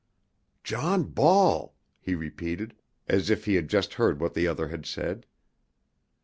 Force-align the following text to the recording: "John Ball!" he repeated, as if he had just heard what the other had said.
"John 0.63 1.03
Ball!" 1.03 1.75
he 1.99 2.15
repeated, 2.15 2.75
as 3.07 3.29
if 3.29 3.45
he 3.45 3.53
had 3.53 3.67
just 3.67 3.93
heard 3.93 4.19
what 4.19 4.33
the 4.33 4.47
other 4.47 4.69
had 4.69 4.87
said. 4.87 5.27